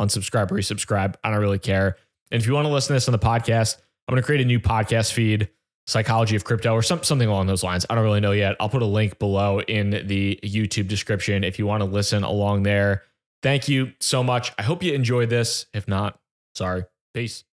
unsubscribe, 0.00 0.48
resubscribe. 0.48 1.14
I 1.22 1.30
don't 1.30 1.40
really 1.40 1.58
care. 1.58 1.96
And 2.30 2.40
if 2.40 2.46
you 2.46 2.54
want 2.54 2.66
to 2.66 2.72
listen 2.72 2.88
to 2.88 2.92
this 2.94 3.08
on 3.08 3.12
the 3.12 3.18
podcast, 3.18 3.76
I'm 4.08 4.12
going 4.12 4.22
to 4.22 4.26
create 4.26 4.40
a 4.40 4.44
new 4.44 4.58
podcast 4.58 5.12
feed, 5.12 5.48
Psychology 5.86 6.36
of 6.36 6.44
Crypto, 6.44 6.72
or 6.72 6.82
some, 6.82 7.02
something 7.02 7.28
along 7.28 7.46
those 7.46 7.62
lines. 7.62 7.86
I 7.88 7.94
don't 7.94 8.04
really 8.04 8.20
know 8.20 8.32
yet. 8.32 8.56
I'll 8.58 8.68
put 8.68 8.82
a 8.82 8.86
link 8.86 9.18
below 9.18 9.60
in 9.60 9.90
the 9.90 10.38
YouTube 10.42 10.88
description 10.88 11.44
if 11.44 11.58
you 11.58 11.66
want 11.66 11.82
to 11.82 11.88
listen 11.88 12.22
along 12.24 12.62
there. 12.64 13.02
Thank 13.42 13.68
you 13.68 13.92
so 14.00 14.22
much. 14.22 14.52
I 14.58 14.62
hope 14.62 14.82
you 14.82 14.92
enjoyed 14.92 15.28
this. 15.28 15.66
If 15.74 15.88
not, 15.88 16.18
sorry. 16.54 16.84
Peace. 17.14 17.44